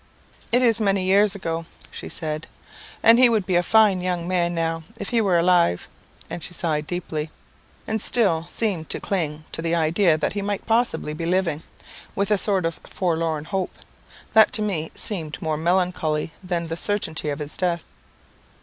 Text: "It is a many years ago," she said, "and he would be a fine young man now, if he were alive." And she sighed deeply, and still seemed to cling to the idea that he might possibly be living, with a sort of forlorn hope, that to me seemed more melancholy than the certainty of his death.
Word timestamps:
"It 0.51 0.63
is 0.63 0.79
a 0.79 0.83
many 0.83 1.03
years 1.05 1.35
ago," 1.35 1.67
she 1.91 2.09
said, 2.09 2.47
"and 3.03 3.19
he 3.19 3.29
would 3.29 3.45
be 3.45 3.55
a 3.55 3.61
fine 3.61 4.01
young 4.01 4.27
man 4.27 4.55
now, 4.55 4.81
if 4.97 5.09
he 5.09 5.21
were 5.21 5.37
alive." 5.37 5.87
And 6.27 6.41
she 6.41 6.55
sighed 6.55 6.87
deeply, 6.87 7.29
and 7.85 8.01
still 8.01 8.47
seemed 8.47 8.89
to 8.89 8.99
cling 8.99 9.43
to 9.51 9.61
the 9.61 9.75
idea 9.75 10.17
that 10.17 10.33
he 10.33 10.41
might 10.41 10.65
possibly 10.65 11.13
be 11.13 11.27
living, 11.27 11.61
with 12.15 12.31
a 12.31 12.39
sort 12.39 12.65
of 12.65 12.79
forlorn 12.89 13.45
hope, 13.45 13.75
that 14.33 14.51
to 14.53 14.63
me 14.63 14.89
seemed 14.95 15.39
more 15.39 15.55
melancholy 15.55 16.31
than 16.43 16.67
the 16.69 16.77
certainty 16.77 17.29
of 17.29 17.37
his 17.37 17.55
death. 17.55 17.85